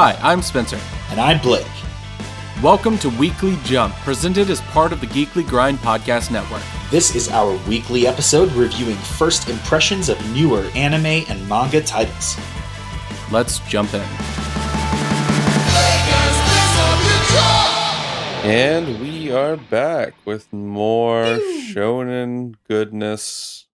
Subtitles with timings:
[0.00, 0.78] Hi, I'm Spencer.
[1.10, 1.66] And I'm Blake.
[2.62, 6.62] Welcome to Weekly Jump, presented as part of the Geekly Grind Podcast Network.
[6.88, 12.36] This is our weekly episode reviewing first impressions of newer anime and manga titles.
[13.32, 14.02] Let's jump in.
[18.48, 23.66] And we are back with more shonen goodness.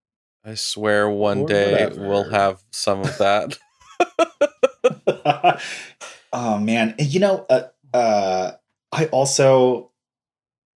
[0.43, 2.09] I swear one Or day whatever.
[2.09, 3.59] we'll have some of that.
[6.35, 7.62] oh man, you know, uh,
[7.95, 8.52] uh,
[8.92, 9.92] I also,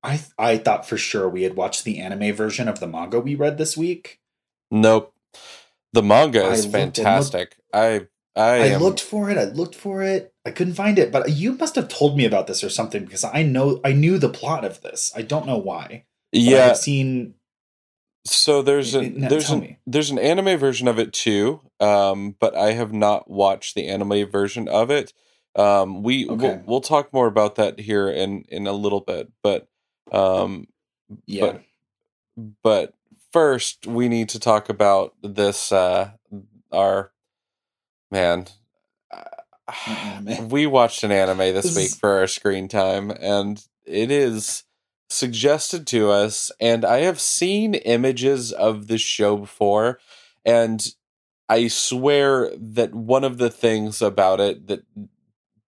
[0.04, 3.36] I I thought for sure we had watched the anime version of the manga we
[3.36, 4.22] read this week.
[4.72, 5.14] nope.
[5.94, 7.56] The manga is looked and looked- fantastic.
[7.74, 9.38] I I, I am, looked for it.
[9.38, 10.32] I looked for it.
[10.46, 11.12] I couldn't find it.
[11.12, 14.20] But you must have told me about this or something because I know I knew
[14.20, 15.12] the plot of this.
[15.16, 16.06] I don't know why.
[16.32, 16.68] Yeah.
[16.68, 17.34] I've seen.
[18.26, 19.80] So there's a no, there's an me.
[19.88, 21.62] there's an anime version of it too.
[21.80, 25.14] Um, but I have not watched the anime version of it.
[25.58, 29.32] Um, we we'll, we'll talk more about that here in in a little bit.
[29.42, 29.68] But
[30.12, 30.68] um,
[31.26, 31.58] Yeah.
[32.64, 32.94] but
[33.32, 36.12] first we need to talk about this uh
[36.72, 37.12] our
[38.12, 38.48] man
[39.88, 40.48] anime.
[40.50, 44.64] we watched an anime this This week for our screen time and it is
[45.10, 50.00] suggested to us and i have seen images of this show before
[50.46, 50.94] and
[51.48, 54.82] i swear that one of the things about it that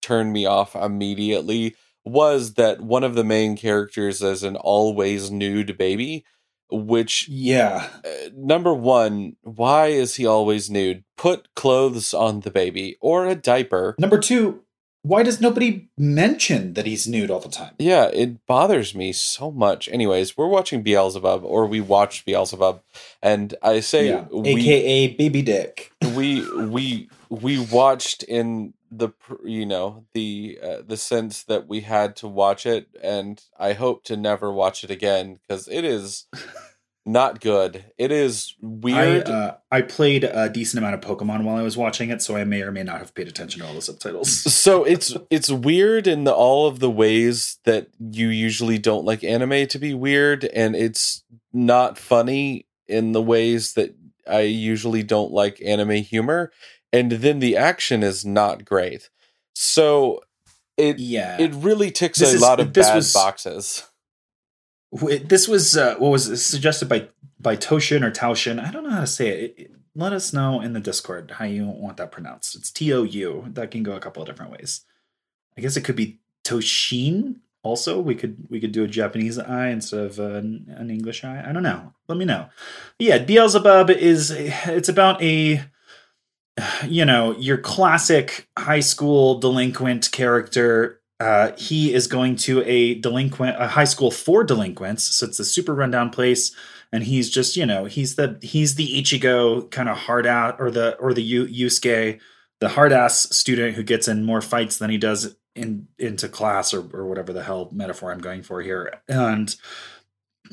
[0.02, 5.78] turned me off immediately was that one of the main characters is an always nude
[5.78, 6.25] baby
[6.72, 7.88] which yeah.
[8.06, 11.03] uh, number one, why is he always nude?
[11.17, 13.95] Put clothes on the baby or a diaper.
[13.97, 14.61] Number two,
[15.02, 17.73] why does nobody mention that he's nude all the time?
[17.80, 19.88] Yeah, it bothers me so much.
[19.89, 22.81] Anyways, we're watching Beelzebub, or we watched Beelzebub,
[23.22, 24.25] and I say yeah.
[24.31, 25.91] we AKA baby dick.
[26.16, 29.09] we we we watched in the
[29.43, 34.03] you know the uh, the sense that we had to watch it, and I hope
[34.05, 36.27] to never watch it again because it is
[37.05, 37.85] not good.
[37.97, 39.29] It is weird.
[39.29, 42.35] I uh, I played a decent amount of Pokemon while I was watching it, so
[42.35, 44.31] I may or may not have paid attention to all the subtitles.
[44.53, 49.23] so it's it's weird in the, all of the ways that you usually don't like
[49.23, 53.95] anime to be weird and it's not funny in the ways that
[54.28, 56.51] I usually don't like anime humor
[56.91, 59.09] and then the action is not great.
[59.53, 60.23] So
[60.77, 61.38] it Yeah.
[61.39, 63.83] it really ticks This a is- lot of bad was- boxes.
[64.91, 68.59] This was uh, what was suggested by by Toshin or Taushin.
[68.63, 69.39] I don't know how to say it.
[69.44, 72.55] It- it- Let us know in the Discord how you want that pronounced.
[72.55, 73.45] It's T O U.
[73.53, 74.81] That can go a couple of different ways.
[75.57, 77.38] I guess it could be Toshin.
[77.63, 81.44] Also, we could we could do a Japanese I instead of an, an English I.
[81.49, 81.94] I don't know.
[82.07, 82.47] Let me know.
[82.99, 85.61] Yeah, Beelzebub is it's about a
[86.87, 93.55] you know your classic high school delinquent character uh, he is going to a delinquent
[93.61, 96.55] a high school for delinquents so it's a super rundown place
[96.91, 100.71] and he's just you know he's the he's the ichigo kind of hard out or
[100.71, 102.19] the or the Yu- yusuke
[102.59, 106.73] the hard ass student who gets in more fights than he does in into class
[106.73, 109.55] or, or whatever the hell metaphor i'm going for here and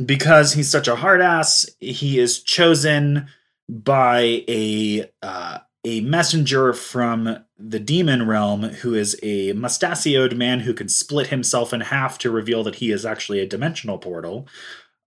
[0.05, 3.29] because he's such a hard ass he is chosen
[3.69, 10.75] by a uh, a messenger from the demon realm who is a mustachioed man who
[10.75, 14.49] can split himself in half to reveal that he is actually a dimensional portal.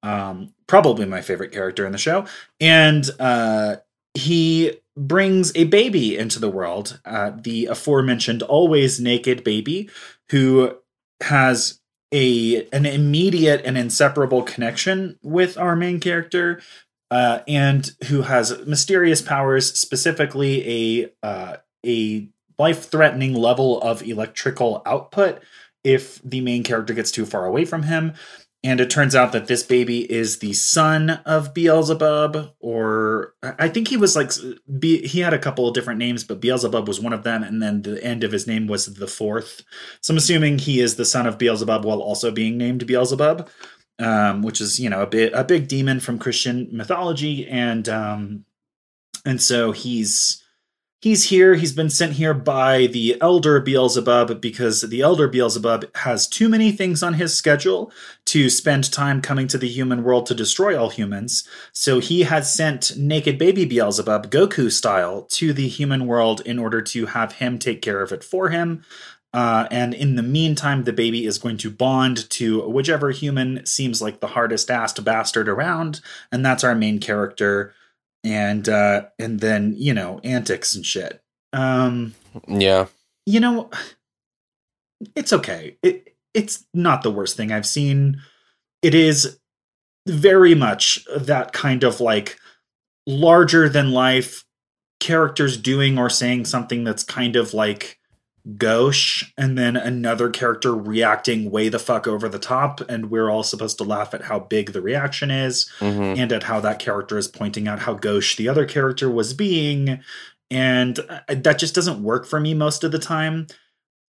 [0.03, 2.25] Um, probably my favorite character in the show,
[2.61, 3.75] and uh,
[4.13, 7.01] he brings a baby into the world.
[7.03, 9.89] Uh, the aforementioned always naked baby
[10.29, 10.77] who
[11.19, 11.81] has
[12.13, 16.61] a an immediate and inseparable connection with our main character
[17.11, 25.41] uh, and who has mysterious powers, specifically a uh, a life-threatening level of electrical output
[25.83, 28.13] if the main character gets too far away from him.
[28.61, 33.87] And it turns out that this baby is the son of Beelzebub, or I think
[33.87, 34.31] he was like
[34.77, 37.61] Be- he had a couple of different names, but Beelzebub was one of them, and
[37.61, 39.63] then the end of his name was the fourth.
[40.01, 43.49] So I'm assuming he is the son of Beelzebub while also being named Beelzebub
[43.99, 48.45] um, which is you know a bit a big demon from Christian mythology, and um,
[49.25, 50.43] and so he's
[51.01, 51.55] he's here.
[51.55, 56.71] He's been sent here by the elder Beelzebub because the elder Beelzebub has too many
[56.71, 57.91] things on his schedule
[58.25, 61.47] to spend time coming to the human world to destroy all humans.
[61.73, 66.81] So he has sent naked baby Beelzebub, Goku style, to the human world in order
[66.83, 68.83] to have him take care of it for him.
[69.33, 74.01] Uh, and in the meantime, the baby is going to bond to whichever human seems
[74.01, 77.73] like the hardest assed bastard around, and that's our main character.
[78.23, 81.21] And uh, and then you know antics and shit.
[81.53, 82.15] Um,
[82.47, 82.87] Yeah.
[83.25, 83.69] you know,
[85.15, 85.77] it's okay.
[85.83, 88.21] It it's not the worst thing I've seen.
[88.81, 89.39] It is
[90.07, 92.37] very much that kind of like
[93.05, 94.43] larger than life
[94.99, 97.98] characters doing or saying something that's kind of like
[98.57, 103.43] gauche and then another character reacting way the fuck over the top and we're all
[103.43, 106.17] supposed to laugh at how big the reaction is Mhm.
[106.17, 109.99] and at how that character is pointing out how gauche the other character was being
[110.49, 113.45] and uh, that just doesn't work for me most of the time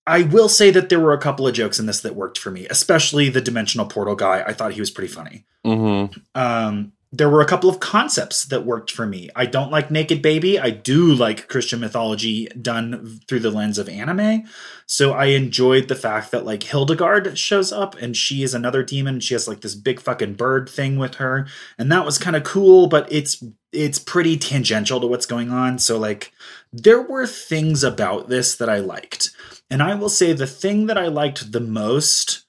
[0.07, 2.51] i will say that there were a couple of jokes in this that worked for
[2.51, 6.19] me especially the dimensional portal guy i thought he was pretty funny Mhm.
[6.35, 9.31] um, there were a couple of concepts that worked for me.
[9.35, 10.61] I don't like Naked Baby.
[10.61, 14.45] I do like Christian mythology done through the lens of anime.
[14.87, 19.19] So I enjoyed the fact that like Hildegard shows up and she is another demon.
[19.19, 21.49] She has like this big fucking bird thing with her.
[21.79, 23.43] And that was kind of cool, but it's
[23.73, 25.81] it's pretty tangential to what's going on.
[25.81, 26.33] So like
[26.73, 29.31] there were things about this that I liked.
[29.69, 32.47] And I will say the thing that I liked the most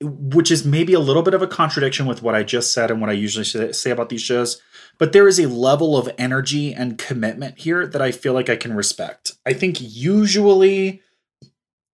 [0.00, 3.00] which is maybe a little bit of a contradiction with what I just said and
[3.00, 4.60] what I usually say, about these shows.
[4.98, 8.56] But there is a level of energy and commitment here that I feel like I
[8.56, 9.32] can respect.
[9.46, 11.00] I think usually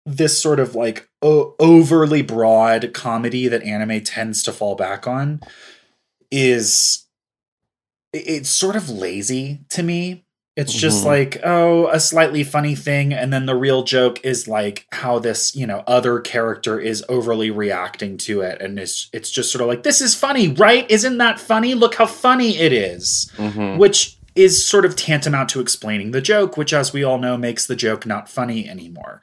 [0.06, 5.40] this sort of like o- overly broad comedy that anime tends to fall back on
[6.30, 7.06] is
[8.12, 10.24] it's sort of lazy to me.
[10.56, 11.06] It's just Mhm.
[11.06, 13.14] like, oh, a slightly funny thing.
[13.14, 17.50] And then the real joke is like how this, you know, other character is overly
[17.50, 18.60] reacting to it.
[18.60, 20.90] And it's it's just sort of like, this is funny, right?
[20.90, 21.74] Isn't that funny?
[21.74, 23.30] Look how funny it is.
[23.38, 23.78] Mhm.
[23.78, 27.66] Which is sort of tantamount to explaining the joke, which as we all know makes
[27.66, 29.20] the joke not funny anymore.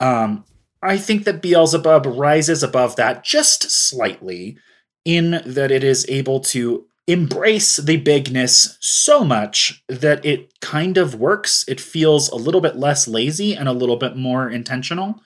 [0.00, 0.44] Um,
[0.82, 4.56] I think that Beelzebub rises above that just slightly
[5.04, 11.16] in that it is able to embrace the bigness so much that it kind of
[11.16, 11.64] works.
[11.66, 15.20] It feels a little bit less lazy and a little bit more intentional.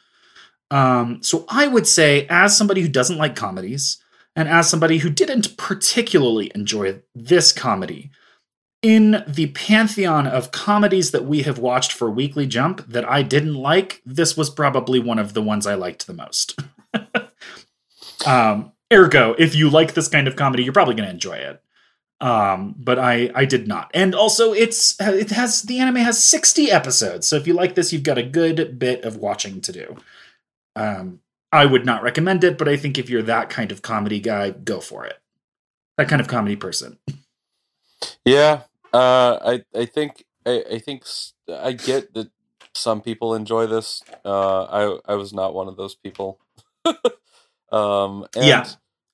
[0.70, 4.02] Um, so I would say, as somebody who doesn't like comedies,
[4.34, 8.10] and as somebody who didn't particularly enjoy this comedy,
[8.82, 13.54] in the pantheon of comedies that we have watched for Weekly Jump that I didn't
[13.54, 16.58] like, this was probably one of the ones I liked the most.
[18.26, 21.62] um, ergo, if you like this kind of comedy, you're probably going to enjoy it.
[22.20, 23.90] Um, but I I did not.
[23.92, 27.92] And also, it's it has the anime has 60 episodes, so if you like this,
[27.92, 29.96] you've got a good bit of watching to do.
[30.74, 31.20] Um,
[31.52, 34.50] I would not recommend it, but I think if you're that kind of comedy guy,
[34.50, 35.18] go for it.
[35.98, 36.98] That kind of comedy person.
[38.24, 38.62] Yeah,
[38.92, 42.30] uh, I I think I, I think s- I get that
[42.74, 44.02] some people enjoy this.
[44.24, 46.40] Uh, I I was not one of those people.
[47.72, 48.66] um, and, Yeah.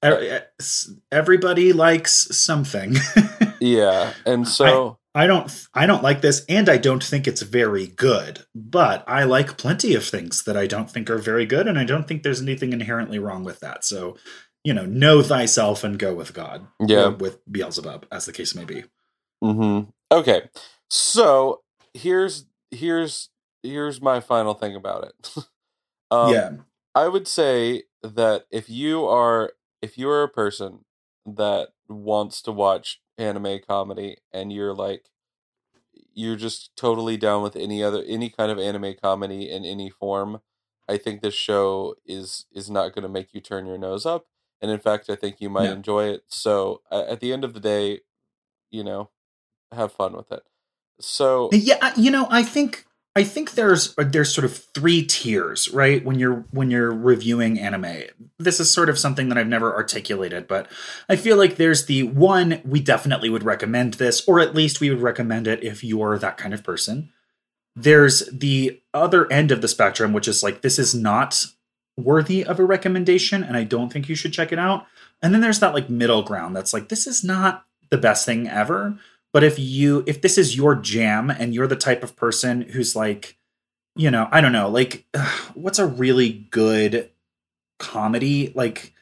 [0.04, 2.96] E- e- Everybody likes something.
[3.60, 7.86] yeah, and so I don't I don't like this and I don't think it's very
[7.86, 8.44] good.
[8.54, 11.84] But I like plenty of things that I don't think are very good and I
[11.84, 13.84] don't think there's anything inherently wrong with that.
[13.84, 14.16] So,
[14.64, 16.66] you know, know thyself and go with God.
[16.80, 17.08] Yeah.
[17.08, 18.84] With Beelzebub as the case may be.
[19.42, 20.42] hmm Okay,
[20.90, 21.62] so
[21.94, 23.30] here's here's
[23.62, 25.34] here's my final thing about it.
[26.10, 26.50] um, yeah.
[26.94, 29.52] I would say that if you are
[29.82, 30.84] if you are a person
[31.26, 35.04] that wants to watch anime comedy and you're like
[36.14, 40.40] you're just totally down with any other any kind of anime comedy in any form,
[40.88, 44.26] I think this show is is not going to make you turn your nose up,
[44.60, 45.72] and in fact, I think you might Yeah.
[45.74, 46.24] enjoy it.
[46.28, 48.00] So a- at the end of the day,
[48.70, 49.10] you know,
[49.72, 50.42] have fun with it.
[51.00, 55.68] So Yeah, you know, I think I think there's uh, there's sort of three tiers,
[55.70, 56.02] right?
[56.04, 58.04] When you're when you're reviewing anime.
[58.38, 60.70] This is sort of something that I've never articulated, but
[61.08, 64.88] I feel like there's the one we definitely would recommend this or at least we
[64.90, 67.12] would recommend it if you're that kind of person.
[67.76, 71.44] There's the other end of the spectrum which is like this is not
[71.98, 74.86] worthy of a recommendation and I don't think you should check it out.
[75.22, 78.48] And then there's that like middle ground that's like this is not the best thing
[78.48, 78.98] ever,
[79.32, 82.94] but if you if this is your jam and you're the type of person who's
[82.94, 83.38] like
[83.94, 85.06] you know i don't know like
[85.54, 87.10] what's a really good
[87.82, 88.52] comedy?
[88.54, 88.94] Like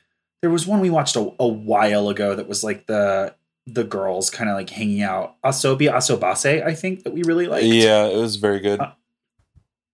[0.42, 3.34] there was one we watched a, a while ago that was like the
[3.66, 5.40] the girls kind of like hanging out.
[5.42, 7.66] Asobi asobase i think that we really liked.
[7.66, 8.80] Yeah, it was very good.
[8.80, 8.92] Uh,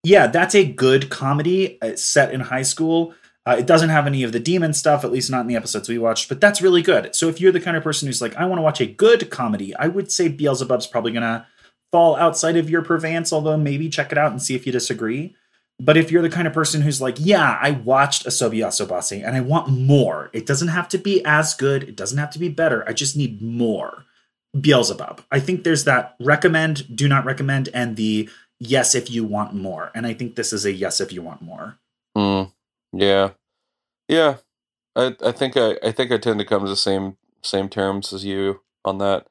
[0.02, 3.12] yeah that's a good comedy uh, set in high school
[3.46, 5.88] uh, it doesn't have any of the demon stuff at least not in the episodes
[5.88, 7.14] we watched but that's really good.
[7.14, 9.30] So if you're the kind of person who's like i want to watch a good
[9.30, 11.46] comedy i would say beelzebub's probably gonna
[11.92, 15.34] fall outside of your purveyance although maybe check it out and see if you disagree.
[15.78, 19.36] But if you're the kind of person who's like yeah i watched asobi asobase and
[19.36, 22.48] i want more it doesn't have to be as good it doesn't have to be
[22.48, 24.04] better i just need more.
[24.58, 25.20] Beelzebub.
[25.30, 29.90] I think there's that recommend do not recommend and the yes if you want more.
[29.94, 31.78] And i think this is a yes if you want more.
[32.16, 32.50] Mm.
[32.98, 33.30] Yeah,
[34.08, 34.38] yeah.
[34.96, 38.12] I I think I I think I tend to come to the same same terms
[38.12, 39.26] as you on that.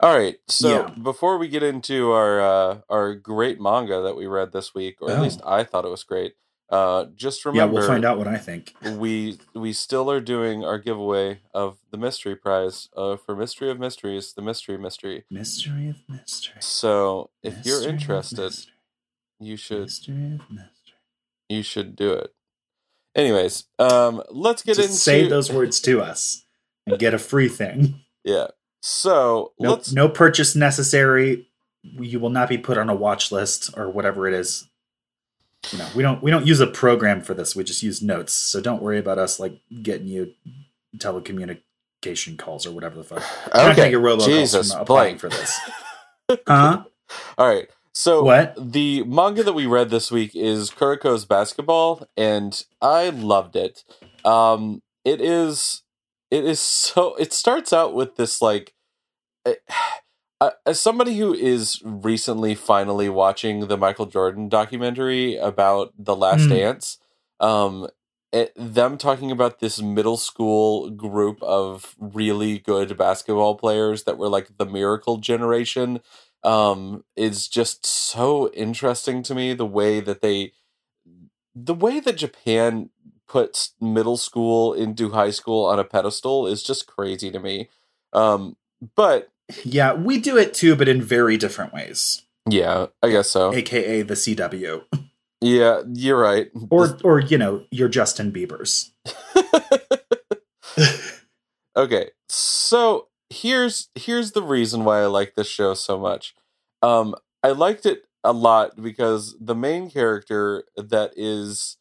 [0.00, 0.94] All right, so Yeah.
[1.02, 5.10] before we get into our uh, our great manga that we read this week, or
[5.10, 5.22] at Oh.
[5.22, 6.34] least I thought it was great,
[6.70, 8.74] uh, just yeah, remember we'll find out what I think.
[8.98, 13.80] we we still are doing our giveaway of the mystery prize uh, for Mystery of
[13.80, 15.24] Mysteries, the mystery mystery.
[15.30, 16.56] Mystery of mystery.
[16.60, 18.52] So if you're interested,
[19.40, 20.94] you should mystery of mystery.
[21.48, 22.34] you should do it.
[23.14, 26.44] Anyways, um, let's get Just into say those words to us
[26.86, 28.00] and get a free thing.
[28.24, 28.48] yeah.
[28.80, 31.48] So No, let's no purchase necessary.
[31.82, 34.68] You will not be put on a watch list or whatever it is.
[35.72, 37.56] You know, we don't we don't use a program for this.
[37.56, 38.32] We just use notes.
[38.32, 40.32] So don't worry about us like getting you
[40.96, 43.22] telecommunication calls or whatever the fuck.
[43.54, 43.90] You're not gonna okay.
[43.90, 45.20] get robocalls Jesus, from applying Blake.
[45.20, 45.58] for this.
[46.28, 46.84] Uh huh?
[47.36, 47.68] All right.
[47.98, 48.54] So What?
[48.56, 53.82] the manga that we read this week is Kuroko's Basketball, and I loved it.
[54.24, 55.82] Um, it is,
[56.30, 57.16] it is so.
[57.16, 58.72] It starts out with this like,
[59.44, 59.54] eh,
[60.40, 66.42] uh, as somebody who is recently finally watching the Michael Jordan documentary about the Last
[66.42, 66.50] Mm.
[66.50, 66.98] Dance,
[67.40, 67.88] um,
[68.32, 74.28] it, them talking about this middle school group of really good basketball players that were
[74.28, 75.98] like the miracle generation
[76.44, 80.52] um is just so interesting to me the way that they
[81.54, 82.90] the way that Japan
[83.26, 87.68] puts middle school into high school on a pedestal is just crazy to me.
[88.12, 88.56] Um
[88.96, 89.30] but
[89.64, 92.22] Yeah, we do it too, but in very different ways.
[92.48, 93.52] yeah, I guess so.
[93.52, 94.84] AKA the CW.
[95.40, 96.50] Yeah, you're right.
[96.70, 98.92] Or or you know, you're Justin Bieber's.
[101.76, 106.34] okay so here's here's the reason why i like this show so much.
[106.82, 111.76] Um i liked it a lot because the main character that is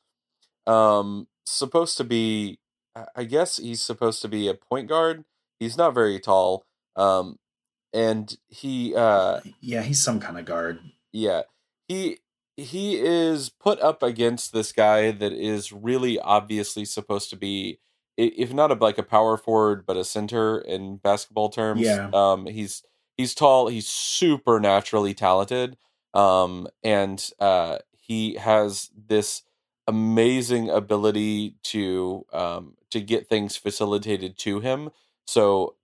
[0.66, 2.60] um supposed to be
[3.16, 5.24] I- guess he's supposed to be a point guard.
[5.60, 7.38] He's not very tall um
[7.94, 10.80] and he uh Yeah, he's some kind of guard.
[11.12, 11.44] yeah.
[11.88, 12.18] He
[12.58, 17.80] he is put up against this guy that is really obviously supposed to be
[18.18, 22.10] if not a, like a power forward but a center in basketball terms Yeah.
[22.14, 22.84] um he's
[23.18, 25.78] he's tall he's super naturally talented
[26.14, 29.44] um and uh he has this
[29.88, 34.90] amazing ability to um to get things facilitated to him
[35.26, 35.76] so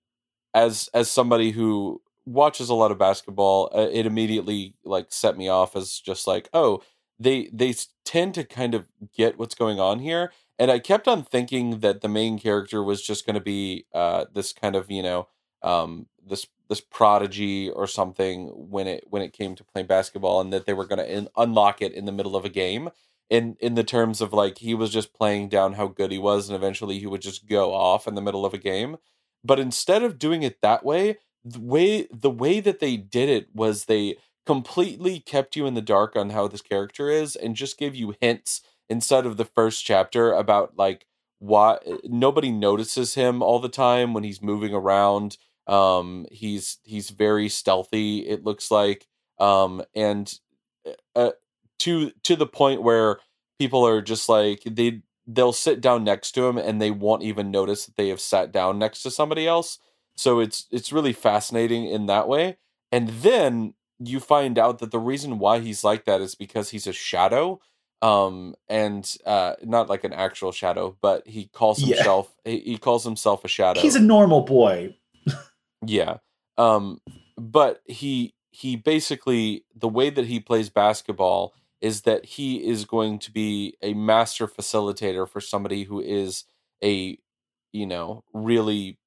[0.54, 5.50] as as somebody who watches a lot of basketball uh, it immediately like set me
[5.50, 6.82] off as just like oh
[7.20, 7.74] they they
[8.06, 8.86] tend to kind of
[9.16, 13.02] get what's going on here and i kept on thinking that the main character was
[13.02, 15.28] just going to be uh this kind of you know
[15.62, 20.52] um this this prodigy or something when it when it came to playing basketball and
[20.52, 22.90] that they were going to unlock it in the middle of a game.
[23.30, 26.50] In in the terms of like he was just playing down how good he was
[26.50, 28.98] and eventually he would just go off in the middle of a game.
[29.44, 33.48] But instead of doing it that way the way the way that they did it
[33.54, 37.78] was they completely kept you in the dark on how this character is and just
[37.78, 41.06] gave you hints inside of the first chapter about like
[41.40, 45.38] why nobody notices him all the time when he's moving around.
[45.68, 49.08] Um he's he's very stealthy it looks like.
[49.40, 50.34] Um and
[51.16, 51.32] uh,
[51.80, 53.20] to to the point where
[53.60, 57.52] people are just like they they'll sit down next to him and they won't even
[57.52, 59.80] notice that they have sat down next to somebody else.
[60.16, 62.58] So it's it's really fascinating in that way.
[62.92, 66.88] And then you find out that the reason why he's like that is because he's
[66.88, 67.60] a shadow
[68.04, 71.96] um and uh not like an actual shadow but he calls Yeah.
[71.96, 74.96] himself he, he calls himself a shadow He's a normal boy.
[75.86, 76.18] yeah.
[76.58, 77.00] Um
[77.38, 83.20] but he he basically the way that he plays basketball is that he is going
[83.20, 86.44] to be a master facilitator for somebody who is
[86.84, 87.18] a
[87.72, 89.00] you know, really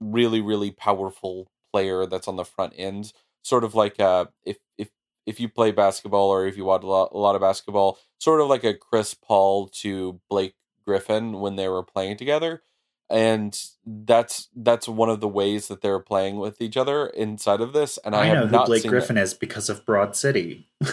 [0.00, 3.12] really really powerful player that's on the front end.
[3.44, 4.88] Sort of like uh if if
[5.26, 8.40] if you play basketball or if you watch a lot, a lot of basketball, sort
[8.40, 12.62] of like a Chris Paul to Blake Griffin when they were playing together
[13.08, 17.72] and that's that's one of the ways that they're playing with each other inside of
[17.72, 17.98] this.
[18.04, 20.68] And I, I, have know who not Blake Griffin is because of Broad City.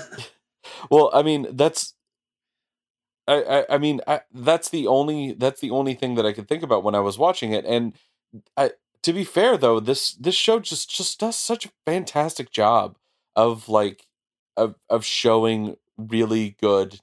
[0.90, 1.94] Well, I mean, that's.
[3.28, 6.48] I, I, I mean I, that's the only that's the only thing that I could
[6.48, 7.94] think about when I was watching it and
[8.56, 8.72] I
[9.04, 12.98] to be fair though this this show just just does such a fantastic job
[13.36, 14.07] of like
[14.58, 17.02] of of showing really good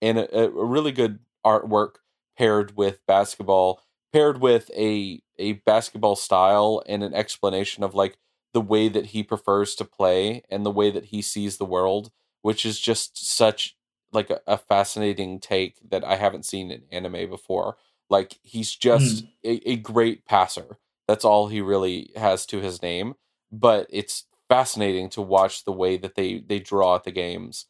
[0.00, 1.96] and a, a really good artwork
[2.36, 3.82] paired with basketball
[4.12, 8.16] paired with a a basketball style and an explanation of like
[8.54, 12.10] the way that he prefers to play and the way that he sees the world
[12.42, 13.76] which is just such
[14.12, 17.76] like a, a fascinating take that I haven't seen in anime before.
[18.10, 19.28] Like he's just Mm.
[19.44, 20.76] a, a great passer.
[21.08, 23.14] That's all he really has to his name.
[23.50, 27.66] But it's fascinating to watch the way that they they draw at the games.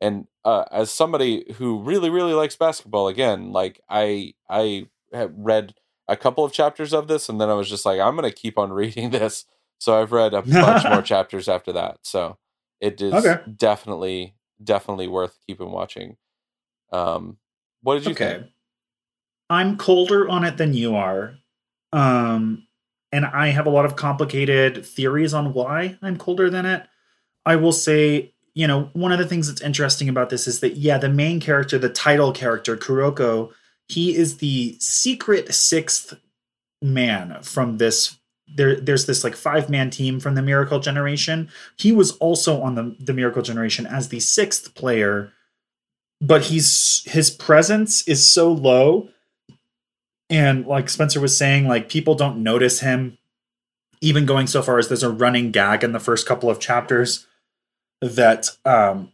[0.00, 5.74] And uh, as somebody who really really likes basketball, again, like I I have read
[6.08, 8.58] a couple of chapters of this, and then I was just like, I'm gonna keep
[8.58, 9.46] on reading this.
[9.78, 11.98] So I've read a bunch more chapters after that.
[12.04, 12.38] So
[12.80, 13.42] it is Okay.
[13.56, 16.16] definitely definitely worth keeping watching.
[16.92, 17.38] Um,
[17.82, 18.34] what did you okay.
[18.34, 18.46] think?
[19.50, 21.36] I'm colder on it than you are.
[21.92, 22.67] Um
[23.12, 26.86] and I have a lot of complicated theories on why I'm colder than it.
[27.46, 30.76] I will say, you know, one of the things that's interesting about this is that
[30.76, 33.52] yeah, the main character, the title character Kuroko,
[33.88, 36.14] he is the secret sixth
[36.82, 38.18] man from this
[38.54, 41.48] there there's this like five man team from the Miracle Generation.
[41.76, 45.32] He was also on the the Miracle Generation as the sixth player,
[46.20, 49.08] but he's his presence is so low
[50.30, 53.18] and like Spencer was saying, like people don't notice him.
[54.00, 57.26] Even going so far as there's a running gag in the first couple of chapters
[58.00, 59.10] that um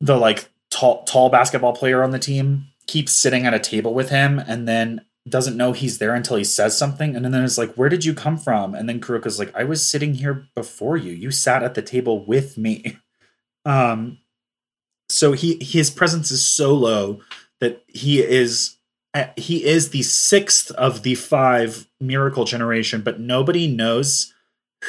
[0.00, 4.10] the like tall tall basketball player on the team keeps sitting at a table with
[4.10, 7.16] him and then doesn't know he's there until he says something.
[7.16, 8.74] And then it's like where did you come from?
[8.74, 11.12] And then Kuroko's like I was sitting here before you.
[11.12, 12.98] You sat at the table with me.
[13.64, 14.18] Um
[15.10, 17.20] so he his presence is so low
[17.60, 18.77] that he is
[19.36, 24.32] he is the sixth of the five miracle generation but nobody knows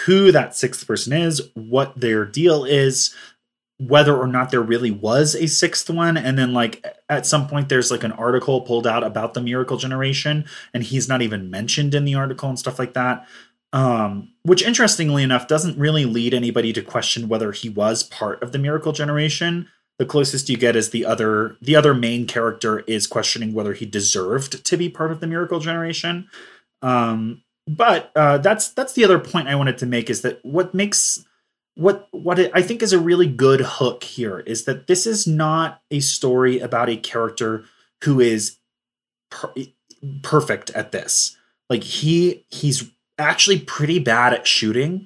[0.05, 3.15] who that sixth person is what their deal is
[3.79, 6.17] whether or not there really was a sixth one.
[6.17, 9.77] And then like at some point there's like an article pulled out about the miracle
[9.77, 13.25] generation and he's not even mentioned in the article and stuff like that
[13.71, 18.51] um which interestingly enough doesn't really lead anybody to question whether he was part of
[18.51, 19.67] the miracle generation
[19.99, 23.85] the closest you get is the other the other main character is questioning whether he
[23.85, 26.27] deserved to be part of the miracle generation.
[26.81, 30.73] Um but uh that's that's the other point i wanted to make is that what
[30.73, 31.23] makes
[31.75, 35.27] what what it, i think is a really good hook here is that this is
[35.27, 37.63] not a story about a character
[38.03, 38.57] who is
[39.29, 39.53] per-
[40.23, 41.37] perfect at this.
[41.69, 45.05] Like he he's actually pretty bad at shooting.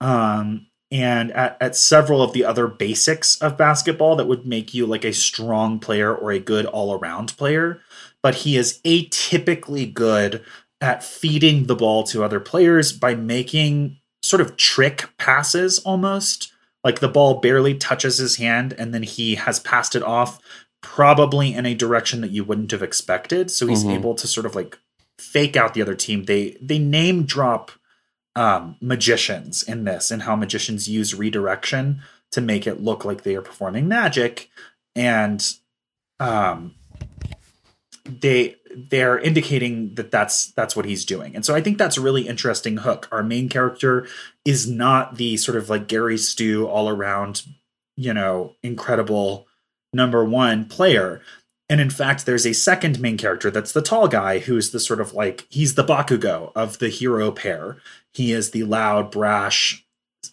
[0.00, 4.86] Um and at, at several of the other basics of basketball that would make you
[4.86, 7.80] like a strong player or a good all-around player.
[8.22, 10.42] But he is atypically good
[10.80, 16.52] at feeding the ball to other players by making sort of trick passes almost.
[16.84, 20.38] Like the ball barely touches his hand and then he has passed it off
[20.80, 23.50] probably in a direction that you wouldn't have expected.
[23.50, 23.94] So he's Mhm.
[23.94, 24.78] able to sort of like
[25.18, 26.24] fake out the other team.
[26.24, 27.72] They they name drop
[28.38, 33.34] um magicians in this and how magicians use redirection to make it look like they
[33.34, 34.48] are performing magic.
[34.94, 35.44] And
[36.20, 36.76] um
[38.04, 41.34] they they're indicating that that's that's what he's doing.
[41.34, 43.08] And so i think that's a really interesting hook.
[43.10, 44.06] Our main character
[44.44, 47.42] is not the sort of like Gary Stu all around
[47.96, 49.48] you know incredible
[49.92, 51.22] number one player
[51.68, 55.00] and in fact there's a second main character that's the tall guy who's the sort
[55.00, 57.78] of like he's the bakugo of the hero pair.
[58.12, 59.84] He is the loud brash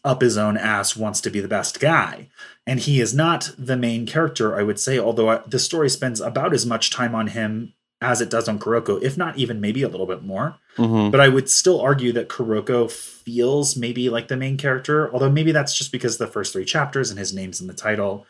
[0.04, 2.30] up his own ass wants to be the best guy.
[2.68, 6.20] And he is not the main character i would say although I, the story spends
[6.22, 9.82] about as much time on him as it does on kuroko if not even maybe
[9.82, 10.58] a little bit more.
[10.78, 11.10] Mm-hmm.
[11.12, 15.54] but i would still argue that kuroko feels maybe like the main character although maybe
[15.54, 18.26] that's just because the first three chapters and his name's in the title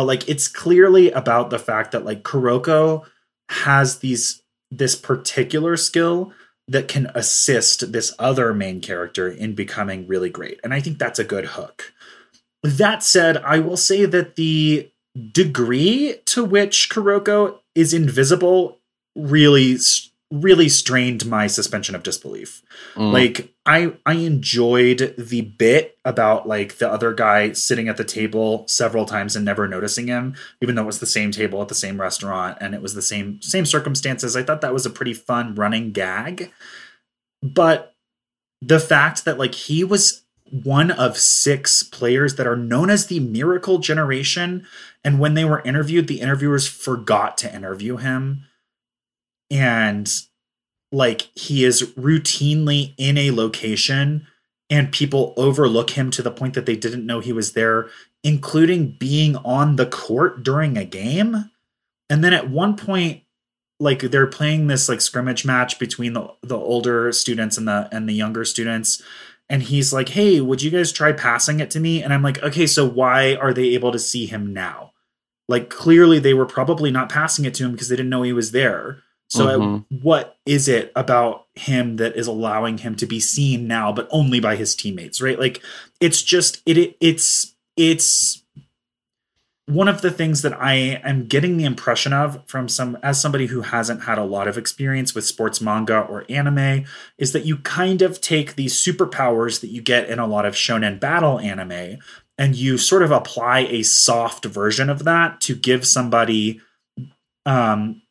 [0.00, 3.04] but like it's clearly about the fact that like kuroko
[3.50, 6.32] has these this particular skill
[6.68, 11.18] that can assist this other main character in becoming really great and i think that's
[11.18, 11.92] a good hook.
[12.62, 14.90] That said i will say that the
[15.32, 18.78] degree to which kuroko is invisible
[19.14, 19.76] really
[20.30, 22.62] really strained my suspension of disbelief.
[22.94, 23.12] Mm.
[23.12, 28.64] like i i enjoyed the bit about like the other guy sitting at the table
[28.68, 31.74] several times and never noticing him even though it was the same table at the
[31.74, 34.36] same restaurant and it was the same same circumstances.
[34.36, 36.52] I thought that was a pretty fun running gag.
[37.42, 37.94] But
[38.60, 43.20] the fact that like he was one of six players that are known as the
[43.20, 44.66] miracle generation
[45.04, 48.44] and when they were interviewed the interviewers forgot to interview him
[49.50, 50.10] and
[50.92, 54.26] like he is routinely in a location
[54.68, 57.88] and people overlook him to the point that they didn't know he was there
[58.22, 61.50] including being on the court during a game.
[62.08, 63.22] And then at one point
[63.82, 68.08] like they're playing this like scrimmage match between the the older students and the and
[68.08, 69.02] the younger students.
[69.48, 72.02] And he's like hey would you guys try passing it to me?
[72.02, 74.92] And i'm like okay so why are they able to see him now?
[75.48, 78.32] Like clearly they were probably not passing it to him because they didn't know he
[78.32, 79.02] was there.
[79.30, 79.80] So Mhm.
[79.80, 84.08] I, what is it about him that is allowing him to be seen now, but
[84.10, 85.38] only by his teammates, right?
[85.38, 85.62] Like
[86.00, 88.42] it's just it, it it's it's
[89.66, 93.46] one of the things that I am getting the impression of from some as somebody
[93.46, 96.86] who hasn't had a lot of experience with sports manga or anime
[97.18, 100.54] is that you kind of take these superpowers that you get in a lot of
[100.54, 101.98] shonen battle anime
[102.36, 106.60] and you sort of apply a soft version of that to give somebody
[107.46, 108.02] um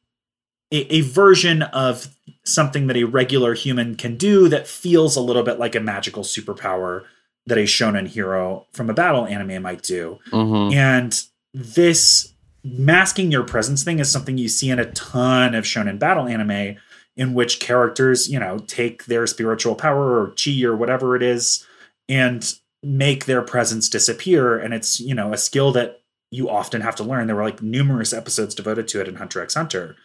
[0.71, 2.07] a, a version of
[2.45, 6.23] something that a regular human can do that feels a little bit like a magical
[6.23, 7.03] superpower
[7.45, 10.19] that a shonen hero from a battle anime might do.
[10.31, 10.73] Mhm.
[10.73, 11.21] And
[11.53, 16.27] this masking your presence thing is something you see in a ton of shonen battle
[16.27, 16.75] anime
[17.15, 21.65] in which characters, you know, take their spiritual power or chi or whatever it is
[22.07, 22.53] and
[22.83, 26.01] make their presence disappear and it's, you know, a skill that
[26.31, 27.27] you often have to learn.
[27.27, 29.95] There were like numerous episodes devoted to it in Hunter x Hunter.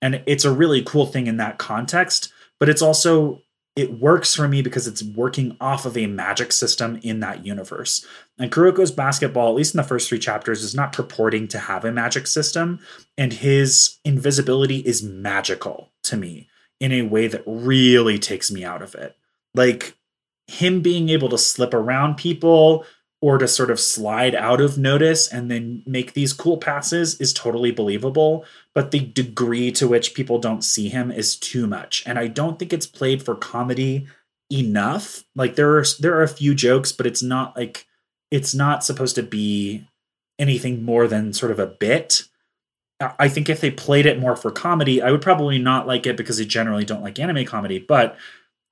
[0.00, 3.42] And it's a really cool thing in that context, but it's also
[3.78, 8.04] it works for me because it's working off of a magic system in that universe.
[8.36, 11.84] And Kuroko's basketball, at least in the first three chapters, is not purporting to have
[11.84, 12.80] a magic system,
[13.16, 16.48] and his invisibility is magical to me
[16.80, 19.16] in a way that really takes me out of it.
[19.54, 19.94] Like
[20.48, 22.84] him being able to slip around people
[23.20, 27.32] or to sort of slide out of notice and then make these cool passes is
[27.32, 32.02] totally believable but the degree to which people don't see him is too much.
[32.06, 34.06] And i don't think it's played for comedy
[34.50, 35.24] enough.
[35.34, 37.86] Like there are there are a few jokes but it's not like
[38.30, 39.86] it's not supposed to be
[40.38, 42.22] anything more than sort of a bit.
[43.00, 46.16] I- think if they played it more for comedy i would probably not like it
[46.16, 48.16] because i generally don't like anime comedy but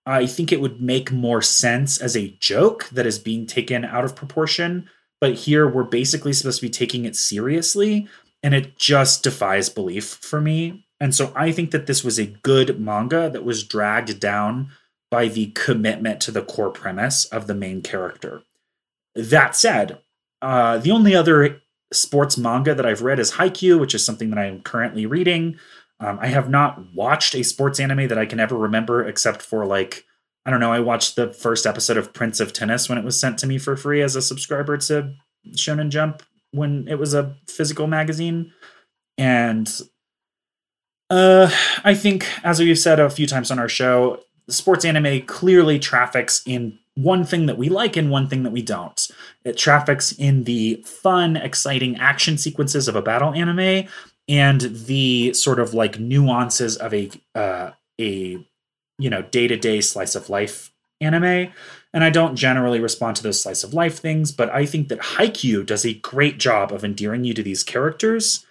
[0.07, 4.05] I think it would make more sense as a joke that is being taken out
[4.05, 4.89] of proportion.
[5.21, 8.07] But here we're basically supposed to be taking it seriously,
[8.43, 10.87] and it just defies belief for me.
[11.01, 14.71] And so I think that this was a good manga that was dragged down
[15.11, 18.43] by the commitment to the core premise of the main character.
[19.15, 19.99] That said,
[20.43, 24.39] uh, the only other sports manga that I've read is Haikyuu, which is something that
[24.39, 25.59] I am currently reading.
[25.99, 29.65] Um, I have not watched a sports anime that I can ever remember except for
[29.65, 30.05] like
[30.45, 30.73] I don't know.
[30.73, 33.59] I watched the first episode of Prince of Tennis when it was sent to me
[33.59, 35.13] for free as a subscriber to
[35.57, 38.53] Shonen Jump when it was a physical magazine,
[39.19, 39.69] and
[41.11, 41.51] uh,
[41.83, 46.43] I think as we've said a few times on our show, sports anime clearly traffics
[46.47, 49.09] in one thing that we like and one thing that we don't.
[49.45, 53.89] It traffics in the fun, exciting action sequences of a battle anime
[54.29, 58.45] and the sort of like nuances of a uh, a
[58.99, 61.53] you know day to day slice of life anime.
[61.93, 65.01] And I don't generally respond to those slice of life things, but I think that
[65.01, 68.45] Haikyuu does a great job of endearing you to these characters.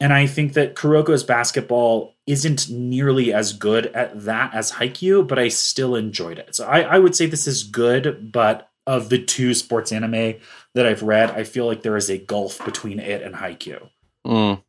[0.00, 5.38] And I think that Kuroko's basketball isn't nearly as good at that as Haikyuu, but
[5.38, 6.54] I still enjoyed it.
[6.56, 10.34] So I, I would say this is good, but of the two sports anime
[10.74, 13.88] that I've read, I feel like there is a gulf between it and Haikyuu.
[14.26, 14.62] Mm.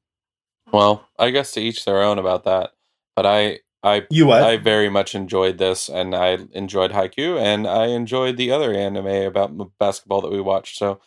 [0.71, 2.71] Well, I guess to each their own about that.
[3.15, 4.43] But I, I, You what?
[4.43, 9.07] I very much enjoyed this, and I enjoyed Haikyuu, and I enjoyed the other anime
[9.07, 10.77] about basketball that we watched.
[10.77, 10.99] So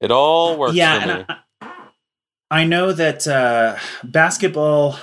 [0.00, 1.24] it all works yeah, for me.
[1.60, 1.68] I,
[2.50, 4.98] I know that uh, basketball.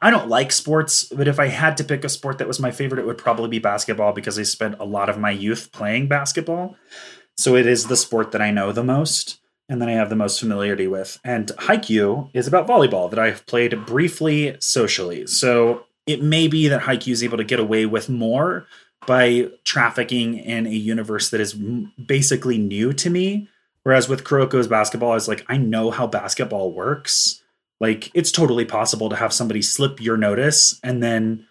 [0.00, 2.70] I don't like sports, but if I had to pick a sport that was my
[2.70, 6.08] favorite, it would probably be basketball because I spent a lot of my youth playing
[6.08, 6.76] basketball.
[7.36, 10.16] So it is the sport that I know the most and then I have the
[10.16, 11.18] most familiarity with.
[11.24, 15.26] And Haikyuu is about volleyball that I've played briefly socially.
[15.26, 18.66] So it may be that Haikyuu is able to get away with more
[19.06, 23.48] by trafficking in a universe that is basically new to me.
[23.82, 27.42] Whereas with Kuroko's basketball, I was like, I know how basketball works.
[27.80, 31.46] Like, it's totally possible to have somebody slip your notice and then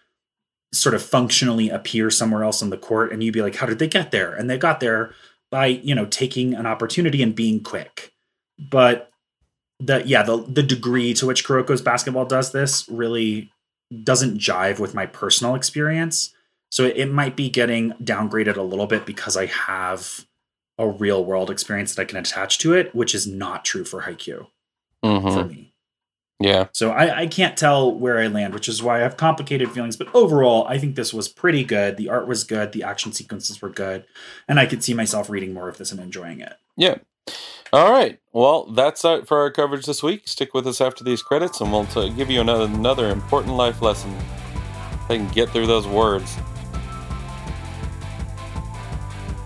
[0.72, 3.78] sort of functionally appear somewhere else on the court, and you'd be like, how did
[3.78, 4.34] they get there?
[4.34, 5.14] And they got there
[5.54, 8.12] by, you know, taking an opportunity and being quick.
[8.58, 9.08] But
[9.78, 13.52] the yeah, the the degree to which Kuroko's basketball does this really
[14.02, 16.34] doesn't jive with my personal experience.
[16.72, 20.26] So it, it might be getting downgraded a little bit because I have
[20.76, 24.02] a real world experience that I can attach to it, which is not true for
[24.02, 24.48] Haikyuu
[25.04, 25.32] Mhm.
[25.34, 25.73] for me.
[26.44, 26.66] Yeah.
[26.72, 29.96] So I, I can't tell where I land, which is why I have complicated feelings.
[29.96, 31.96] But overall, I think this was pretty good.
[31.96, 34.04] The art was good, the action sequences were good,
[34.46, 36.52] and I could see myself reading more of this and enjoying it.
[36.76, 36.96] Yeah.
[37.72, 38.20] All right.
[38.34, 40.28] Well, that's it for our coverage this week.
[40.28, 43.80] Stick with us after these credits, and we'll t- give you another another important life
[43.80, 44.14] lesson.
[44.14, 46.36] If I can get through those words.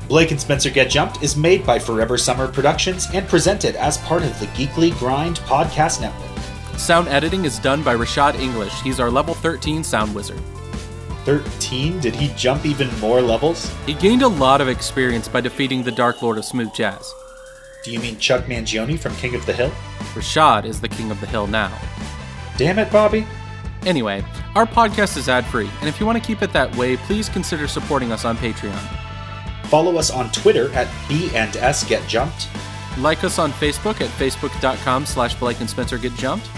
[0.09, 4.25] Blake and Spencer Get Jumped is made by Forever Summer Productions and presented as part
[4.25, 6.28] of the Geekly Grind podcast network.
[6.79, 8.81] Sound editing is done by Rashad English.
[8.83, 10.41] He's our level 13 sound wizard.
[11.25, 12.01] 13?
[12.01, 13.71] Did he jump even more levels?
[13.85, 17.13] He gained a lot of experience by defeating the Dark Lord of Smooth Jazz.
[17.85, 19.71] Do you mean Chuck Mangione from King of the Hill?
[20.15, 21.77] Rashad is the king of the hill now.
[22.57, 23.27] Damn it, Bobby.
[23.85, 26.97] Anyway, our podcast is ad free, and if you want to keep it that way,
[26.97, 28.79] please consider supporting us on Patreon.
[29.67, 32.49] Follow us on Twitter at B and S Get Jumped,
[32.99, 36.49] Like us on Facebook at facebook.com slash Blake and Spencer Get Jumped.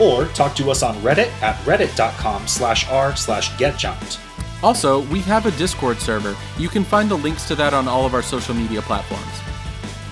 [0.00, 4.18] Or talk to us on Reddit at reddit.com slash r slash get jumped.
[4.62, 6.36] Also, we have a Discord server.
[6.56, 9.26] You can find the links to that on all of our social media platforms.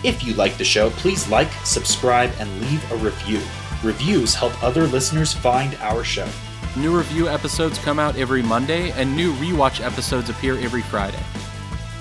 [0.03, 3.41] If you like the show, please like, subscribe, and leave a review.
[3.85, 6.29] Reviews help other listeners find our show.
[6.77, 11.23] New review episodes come out every Monday, and new rewatch episodes appear every Friday.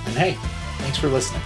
[0.06, 0.38] And hey,
[0.80, 1.42] thanks for listening.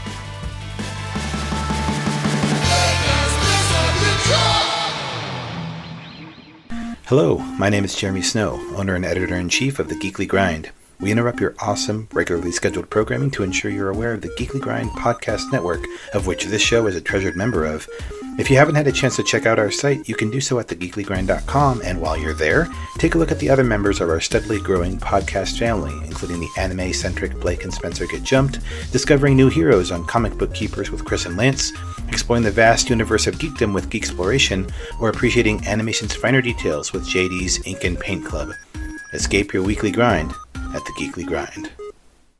[7.15, 10.71] Hello, my name is Jeremy Snow, owner and editor in chief of the Geekly Grind.
[10.99, 14.89] We interrupt your awesome, regularly scheduled programming to ensure you're aware of the Geekly Grind
[14.89, 17.87] podcast network, of which this show is a treasured member of.
[18.35, 20.57] If you haven't had a chance to check out our site, you can do so
[20.57, 22.67] at thegeeklygrind.com, and while you're there,
[22.97, 26.49] take a look at the other members of our steadily growing podcast family, including the
[26.57, 28.59] anime centric Blake and Spencer Get Jumped,
[28.91, 31.71] discovering new heroes on Comic Book Keepers with Chris and Lance,
[32.07, 34.67] exploring the vast universe of geekdom with Geek Exploration,
[34.99, 38.49] or appreciating animation's finer details with JD's Ink and Paint Club.
[39.13, 40.31] Escape your weekly grind
[40.73, 41.71] at the Geekly Grind.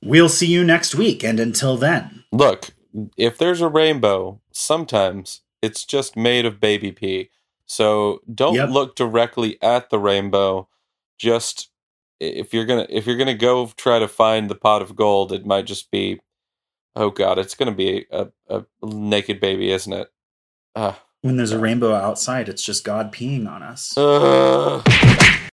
[0.01, 2.71] We'll see you next week, and until then, Look,
[3.15, 7.29] if there's a rainbow, sometimes it's just made of baby pee.
[7.65, 8.69] So don't Yep.
[8.69, 10.67] look directly at the rainbow.
[11.17, 11.69] Just
[12.19, 15.45] if you're gonna if you're gonna go try to find the pot of gold, it
[15.45, 16.19] might just be
[16.95, 20.09] oh god, it's gonna be a, a naked baby, isn't it?
[20.75, 21.01] Ah.
[21.21, 23.93] when there's a rainbow outside, it's just God peeing on us.
[23.97, 24.83] Ugh.